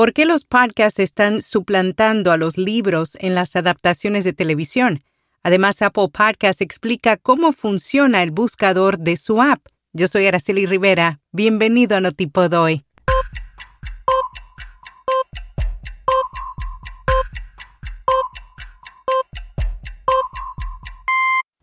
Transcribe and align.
¿Por 0.00 0.14
qué 0.14 0.24
los 0.24 0.46
podcasts 0.46 0.98
están 0.98 1.42
suplantando 1.42 2.32
a 2.32 2.38
los 2.38 2.56
libros 2.56 3.18
en 3.20 3.34
las 3.34 3.54
adaptaciones 3.54 4.24
de 4.24 4.32
televisión? 4.32 5.02
Además, 5.42 5.82
Apple 5.82 6.08
Podcasts 6.10 6.62
explica 6.62 7.18
cómo 7.18 7.52
funciona 7.52 8.22
el 8.22 8.30
buscador 8.30 8.98
de 8.98 9.18
su 9.18 9.42
app. 9.42 9.60
Yo 9.92 10.08
soy 10.08 10.26
Araceli 10.26 10.64
Rivera. 10.64 11.20
Bienvenido 11.32 11.98
a 11.98 12.00
Notipod 12.00 12.50
hoy. 12.54 12.82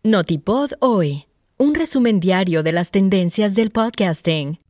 Notipod 0.04 0.74
hoy. 0.78 1.26
Un 1.56 1.74
resumen 1.74 2.20
diario 2.20 2.62
de 2.62 2.70
las 2.70 2.92
tendencias 2.92 3.56
del 3.56 3.72
podcasting. 3.72 4.60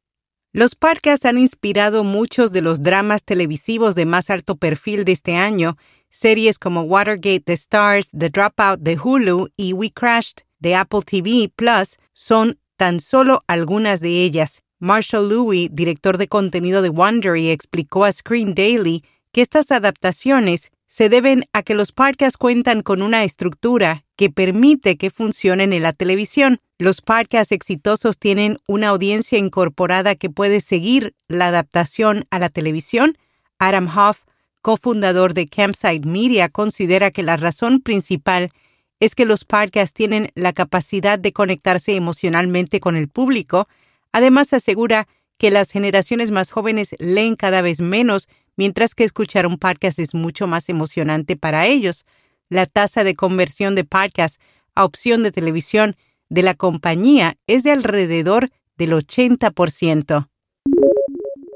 Los 0.54 0.74
podcasts 0.74 1.26
han 1.26 1.36
inspirado 1.36 2.04
muchos 2.04 2.52
de 2.52 2.62
los 2.62 2.82
dramas 2.82 3.22
televisivos 3.22 3.94
de 3.94 4.06
más 4.06 4.30
alto 4.30 4.56
perfil 4.56 5.04
de 5.04 5.12
este 5.12 5.36
año. 5.36 5.76
Series 6.08 6.58
como 6.58 6.82
Watergate 6.82 7.40
The 7.40 7.52
Stars, 7.52 8.08
The 8.18 8.30
Dropout 8.30 8.80
de 8.80 8.96
Hulu 8.96 9.48
y 9.58 9.74
We 9.74 9.90
Crashed 9.90 10.46
de 10.58 10.74
Apple 10.74 11.02
TV 11.04 11.52
Plus 11.54 11.98
son 12.14 12.58
tan 12.78 13.00
solo 13.00 13.40
algunas 13.46 14.00
de 14.00 14.24
ellas. 14.24 14.62
Marshall 14.78 15.28
Louis, 15.28 15.68
director 15.70 16.16
de 16.16 16.28
contenido 16.28 16.80
de 16.80 16.88
Wondery, 16.88 17.50
explicó 17.50 18.06
a 18.06 18.12
Screen 18.12 18.54
Daily 18.54 19.04
que 19.32 19.42
estas 19.42 19.70
adaptaciones 19.70 20.70
se 20.88 21.10
deben 21.10 21.44
a 21.52 21.62
que 21.62 21.74
los 21.74 21.92
podcasts 21.92 22.38
cuentan 22.38 22.80
con 22.80 23.02
una 23.02 23.22
estructura 23.22 24.04
que 24.16 24.30
permite 24.30 24.96
que 24.96 25.10
funcionen 25.10 25.74
en 25.74 25.82
la 25.82 25.92
televisión. 25.92 26.60
Los 26.78 27.02
podcasts 27.02 27.52
exitosos 27.52 28.18
tienen 28.18 28.56
una 28.66 28.88
audiencia 28.88 29.38
incorporada 29.38 30.14
que 30.14 30.30
puede 30.30 30.60
seguir 30.60 31.14
la 31.28 31.48
adaptación 31.48 32.24
a 32.30 32.38
la 32.38 32.48
televisión. 32.48 33.18
Adam 33.58 33.86
Hoff, 33.86 34.22
cofundador 34.62 35.34
de 35.34 35.46
Campsite 35.46 36.08
Media, 36.08 36.48
considera 36.48 37.10
que 37.10 37.22
la 37.22 37.36
razón 37.36 37.80
principal 37.80 38.50
es 38.98 39.14
que 39.14 39.26
los 39.26 39.44
podcasts 39.44 39.92
tienen 39.92 40.30
la 40.34 40.54
capacidad 40.54 41.18
de 41.18 41.32
conectarse 41.32 41.94
emocionalmente 41.96 42.80
con 42.80 42.96
el 42.96 43.08
público. 43.08 43.68
Además, 44.10 44.54
asegura 44.54 45.06
que 45.36 45.50
las 45.50 45.70
generaciones 45.70 46.30
más 46.30 46.50
jóvenes 46.50 46.96
leen 46.98 47.36
cada 47.36 47.60
vez 47.60 47.80
menos 47.80 48.26
mientras 48.58 48.94
que 48.94 49.04
escuchar 49.04 49.46
un 49.46 49.56
podcast 49.56 49.98
es 50.00 50.14
mucho 50.14 50.46
más 50.46 50.68
emocionante 50.68 51.36
para 51.36 51.66
ellos. 51.66 52.04
La 52.50 52.66
tasa 52.66 53.04
de 53.04 53.14
conversión 53.14 53.74
de 53.74 53.84
podcast 53.84 54.38
a 54.74 54.84
opción 54.84 55.22
de 55.22 55.32
televisión 55.32 55.96
de 56.28 56.42
la 56.42 56.54
compañía 56.54 57.36
es 57.46 57.62
de 57.62 57.70
alrededor 57.70 58.48
del 58.76 58.92
80%. 58.92 60.28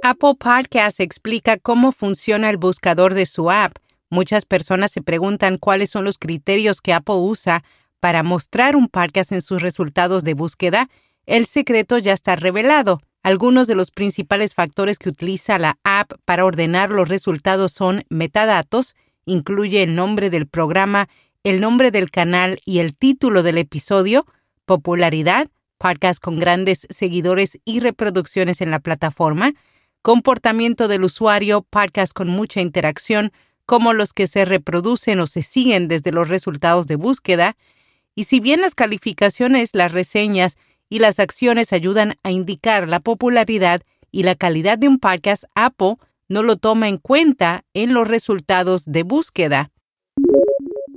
Apple 0.03 0.35
Podcasts 0.39 1.01
explica 1.01 1.59
cómo 1.59 1.93
funciona 1.93 2.49
el 2.51 2.57
buscador 2.57 3.15
de 3.15 3.27
su 3.27 3.51
app. 3.51 3.73
Muchas 4.09 4.45
personas 4.45 4.93
se 4.93 5.03
preguntan 5.03 5.57
cuáles 5.57 5.91
son 5.91 6.05
los 6.05 6.19
criterios 6.19 6.81
que 6.81 6.93
Apple 6.93 7.17
usa 7.17 7.65
para 8.01 8.23
mostrar 8.23 8.77
un 8.77 8.89
podcast 8.89 9.33
en 9.33 9.43
sus 9.43 9.61
resultados 9.61 10.23
de 10.23 10.35
búsqueda. 10.35 10.89
El 11.27 11.47
secreto 11.47 11.99
ya 11.99 12.13
está 12.13 12.37
revelado. 12.37 13.01
Algunos 13.23 13.69
de 13.69 13.77
los 13.77 13.93
principales 13.93 14.55
factores 14.55 14.99
que 14.99 15.09
utiliza 15.09 15.59
la 15.59 15.79
app 15.85 16.13
para 16.25 16.45
ordenar 16.45 16.91
los 16.91 17.09
resultados 17.09 17.73
son 17.73 18.05
metadatos, 18.09 18.97
incluye 19.27 19.85
el 19.85 19.95
nombre 19.95 20.29
del 20.29 20.49
programa, 20.49 21.09
el 21.45 21.61
nombre 21.61 21.93
del 21.93 22.11
canal 22.11 22.59
y 22.65 22.81
el 22.81 22.97
título 22.97 23.45
del 23.45 23.59
episodio, 23.59 24.27
popularidad, 24.65 25.49
podcast 25.79 26.21
con 26.21 26.41
grandes 26.41 26.87
seguidores 26.91 27.61
y 27.65 27.79
reproducciones 27.79 28.61
en 28.61 28.73
la 28.73 28.81
plataforma, 28.81 29.53
comportamiento 30.03 30.89
del 30.89 31.05
usuario, 31.05 31.63
podcast 31.63 32.13
con 32.13 32.29
mucha 32.29 32.61
interacción, 32.61 33.33
como 33.67 33.93
los 33.93 34.13
que 34.13 34.27
se 34.27 34.45
reproducen 34.45 35.21
o 35.21 35.29
se 35.29 35.43
siguen 35.43 35.87
desde 35.87 36.11
los 36.11 36.29
resultados 36.29 36.89
de 36.89 36.97
búsqueda, 36.97 37.57
y 38.17 38.25
si 38.25 38.41
bien 38.41 38.61
las 38.61 38.75
calificaciones, 38.75 39.71
las 39.75 39.93
reseñas 39.93 40.57
y 40.93 40.99
las 40.99 41.21
acciones 41.21 41.73
ayudan 41.73 42.19
a 42.23 42.31
indicar 42.31 42.87
la 42.87 43.01
popularidad 43.01 43.81
y 44.11 44.25
la 44.25 44.35
calidad 44.35 44.77
de 44.77 44.89
un 44.89 44.99
podcast, 44.99 45.45
Apple 45.55 45.95
no 46.29 46.43
lo 46.43 46.59
toma 46.59 46.87
en 46.87 46.99
cuenta 46.99 47.65
en 47.73 47.95
los 47.95 48.07
resultados 48.07 48.85
de 48.85 49.03
búsqueda. 49.03 49.71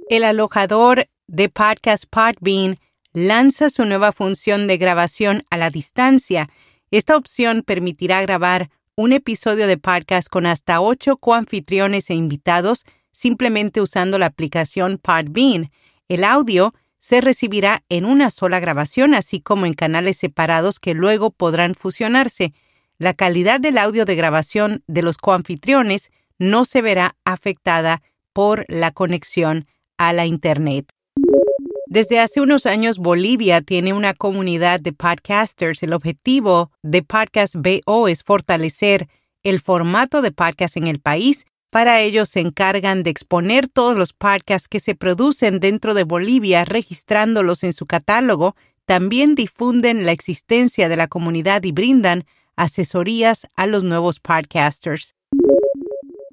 El 0.09 0.25
alojador 0.25 1.07
de 1.28 1.47
podcast 1.47 2.03
Podbean 2.09 2.75
lanza 3.13 3.69
su 3.69 3.85
nueva 3.85 4.11
función 4.11 4.67
de 4.67 4.75
grabación 4.75 5.44
a 5.50 5.55
la 5.55 5.69
distancia. 5.69 6.50
Esta 6.91 7.16
opción 7.16 7.63
permitirá 7.66 8.22
grabar 8.22 8.72
un 8.97 9.13
episodio 9.13 9.66
de 9.66 9.78
podcast 9.78 10.28
con 10.28 10.45
hasta 10.45 10.81
ocho 10.81 11.16
coanfitriones 11.16 12.09
e 12.09 12.16
invitados 12.16 12.84
simplemente 13.13 13.79
usando 13.79 14.19
la 14.19 14.25
aplicación 14.25 14.97
Podbean. 14.97 15.72
El 16.09 16.25
audio 16.25 16.73
se 17.05 17.21
recibirá 17.21 17.83
en 17.89 18.03
una 18.03 18.31
sola 18.31 18.59
grabación, 18.59 19.13
así 19.13 19.39
como 19.39 19.67
en 19.67 19.73
canales 19.73 20.17
separados 20.17 20.79
que 20.79 20.95
luego 20.95 21.29
podrán 21.29 21.75
fusionarse. 21.75 22.51
La 22.97 23.13
calidad 23.13 23.59
del 23.59 23.77
audio 23.77 24.05
de 24.05 24.16
grabación 24.16 24.81
de 24.88 25.03
los 25.03 25.17
coanfitriones 25.17 26.09
no 26.39 26.66
se 26.66 26.81
verá 26.81 27.16
afectada 27.23 28.01
por 28.33 28.66
la 28.69 28.89
conexión 28.89 29.67
a 29.99 30.13
la 30.13 30.25
Internet. 30.25 30.88
Desde 31.85 32.19
hace 32.19 32.41
unos 32.41 32.66
años, 32.66 32.97
Bolivia 32.97 33.61
tiene 33.61 33.93
una 33.93 34.16
comunidad 34.16 34.79
de 34.79 34.91
podcasters. 34.91 35.83
El 35.83 35.93
objetivo 35.93 36.72
de 36.81 37.03
Podcast 37.03 37.53
BO 37.55 38.07
es 38.07 38.23
fortalecer 38.23 39.07
el 39.43 39.61
formato 39.61 40.23
de 40.23 40.31
podcast 40.31 40.75
en 40.75 40.87
el 40.87 40.99
país 40.99 41.45
para 41.75 42.00
ello 42.00 42.25
se 42.25 42.40
encargan 42.40 43.03
de 43.03 43.09
exponer 43.09 43.68
todos 43.68 43.97
los 43.97 44.13
podcasts 44.13 44.69
que 44.69 44.80
se 44.80 44.96
producen 44.96 45.59
dentro 45.59 45.94
de 45.94 46.06
Bolivia, 46.06 46.63
registrándolos 46.63 47.66
en 47.66 47.74
su 47.74 47.86
catálogo. 47.86 48.56
También 48.86 49.36
difunden 49.36 50.06
la 50.06 50.14
existencia 50.14 50.88
de 50.88 50.96
la 50.96 51.09
comunidad 51.09 51.66
y 51.66 51.74
brindan 51.74 52.24
asesorías 52.56 53.47
a 53.58 53.66
los 53.66 53.84
nuevos 53.84 54.22
podcasters. 54.22 55.16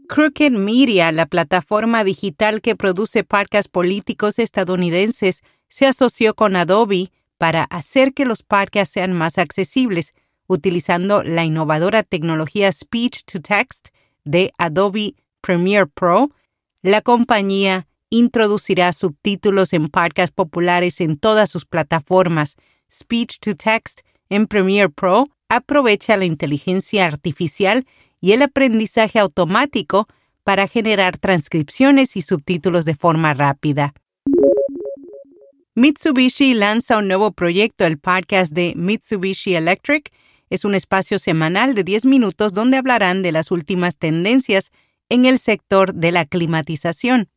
Crooked 0.08 0.52
Media, 0.52 1.10
la 1.10 1.26
plataforma 1.26 2.04
digital 2.04 2.60
que 2.60 2.76
produce 2.76 3.24
podcasts 3.24 3.68
políticos 3.68 4.38
estadounidenses, 4.38 5.42
se 5.68 5.86
asoció 5.86 6.34
con 6.34 6.54
Adobe 6.54 7.10
para 7.36 7.64
hacer 7.64 8.14
que 8.14 8.26
los 8.26 8.44
podcasts 8.44 8.94
sean 8.94 9.12
más 9.12 9.38
accesibles, 9.38 10.14
utilizando 10.46 11.24
la 11.24 11.44
innovadora 11.44 12.04
tecnología 12.04 12.70
Speech 12.70 13.24
to 13.24 13.40
Text 13.40 13.88
de 14.24 14.52
Adobe 14.56 15.16
Premiere 15.42 15.86
Pro, 15.86 16.30
la 16.80 17.02
compañía 17.02 17.86
introducirá 18.08 18.92
subtítulos 18.92 19.72
en 19.72 19.88
podcasts 19.88 20.34
populares 20.34 21.00
en 21.00 21.16
todas 21.16 21.50
sus 21.50 21.66
plataformas. 21.66 22.56
Speech 22.90 23.38
to 23.40 23.54
Text 23.54 24.00
en 24.30 24.46
Premiere 24.46 24.88
Pro 24.88 25.24
aprovecha 25.48 26.16
la 26.16 26.24
inteligencia 26.24 27.06
artificial 27.06 27.86
y 28.20 28.32
el 28.32 28.42
aprendizaje 28.42 29.18
automático 29.18 30.06
para 30.44 30.66
generar 30.66 31.18
transcripciones 31.18 32.16
y 32.16 32.22
subtítulos 32.22 32.84
de 32.84 32.94
forma 32.94 33.34
rápida. 33.34 33.94
Mitsubishi 35.74 36.52
lanza 36.52 36.98
un 36.98 37.08
nuevo 37.08 37.32
proyecto, 37.32 37.86
el 37.86 37.98
podcast 37.98 38.52
de 38.52 38.74
Mitsubishi 38.76 39.54
Electric. 39.54 40.12
Es 40.50 40.66
un 40.66 40.74
espacio 40.74 41.18
semanal 41.18 41.74
de 41.74 41.82
10 41.82 42.04
minutos 42.04 42.52
donde 42.52 42.76
hablarán 42.76 43.22
de 43.22 43.32
las 43.32 43.50
últimas 43.50 43.96
tendencias 43.96 44.70
en 45.12 45.26
el 45.26 45.38
sector 45.38 45.92
de 45.92 46.10
la 46.10 46.24
climatización. 46.24 47.28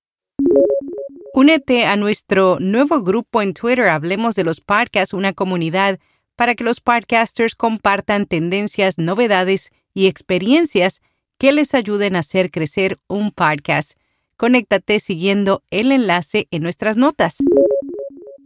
Únete 1.33 1.85
a 1.85 1.97
nuestro 1.97 2.57
nuevo 2.61 3.01
grupo 3.01 3.41
en 3.41 3.53
Twitter, 3.53 3.89
Hablemos 3.89 4.35
de 4.35 4.45
los 4.45 4.61
Podcasts, 4.61 5.13
una 5.13 5.33
comunidad 5.33 5.99
para 6.37 6.55
que 6.55 6.63
los 6.63 6.79
podcasters 6.79 7.53
compartan 7.53 8.27
tendencias, 8.27 8.97
novedades 8.97 9.71
y 9.93 10.07
experiencias 10.07 11.01
que 11.37 11.51
les 11.51 11.73
ayuden 11.73 12.15
a 12.15 12.19
hacer 12.19 12.49
crecer 12.49 12.97
un 13.09 13.31
podcast. 13.31 13.99
Conéctate 14.37 15.01
siguiendo 15.01 15.61
el 15.69 15.91
enlace 15.91 16.47
en 16.51 16.63
nuestras 16.63 16.95
notas. 16.95 17.39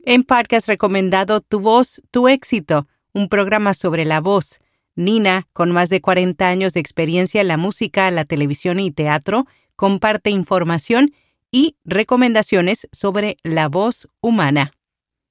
En 0.06 0.24
Podcast 0.24 0.68
Recomendado 0.68 1.42
Tu 1.42 1.60
Voz, 1.60 2.02
Tu 2.10 2.30
Éxito, 2.30 2.88
un 3.14 3.30
programa 3.30 3.76
sobre 3.76 4.06
la 4.06 4.22
voz 4.22 4.60
Nina, 5.00 5.48
con 5.54 5.72
más 5.72 5.90
de 5.90 6.02
40 6.02 6.48
años 6.48 6.74
de 6.74 6.82
experiencia 6.82 7.40
en 7.40 7.48
la 7.48 7.56
música, 7.56 8.12
la 8.12 8.26
televisión 8.26 8.80
y 8.80 8.92
teatro, 8.92 9.46
comparte 9.76 10.30
información 10.30 11.14
y 11.52 11.78
recomendaciones 11.86 12.88
sobre 12.92 13.38
la 13.44 13.70
voz 13.70 14.10
humana. 14.22 14.72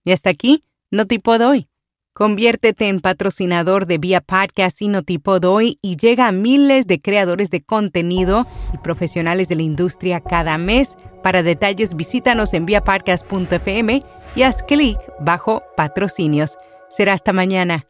Y 0.05 0.12
hasta 0.12 0.31
aquí, 0.31 0.65
Notipod 0.91 1.43
hoy. 1.43 1.69
Conviértete 2.15 2.88
en 2.88 3.00
patrocinador 3.00 3.87
de 3.87 3.99
Vía 3.99 4.23
Podcast 4.23 4.81
y 4.81 4.88
Notipod 4.88 5.44
hoy 5.44 5.79
y 5.82 5.97
llega 5.97 6.26
a 6.26 6.32
miles 6.32 6.87
de 6.87 6.99
creadores 6.99 7.50
de 7.50 7.62
contenido 7.62 8.47
y 8.75 8.79
profesionales 8.79 9.49
de 9.49 9.56
la 9.56 9.62
industria 9.62 10.21
cada 10.21 10.56
mes. 10.56 10.97
Para 11.23 11.43
detalles, 11.43 11.94
visítanos 11.94 12.55
en 12.55 12.64
viapodcast.fm 12.64 14.03
y 14.35 14.43
haz 14.43 14.62
clic 14.62 14.99
bajo 15.21 15.62
patrocinios. 15.76 16.56
Será 16.88 17.12
hasta 17.12 17.35
mañana. 17.35 17.87